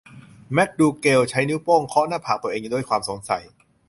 [0.53, 3.43] แมคดูแกลใช้นิ้วโป้งเคาะหน้าผากตัวเองด้วยความสงสัย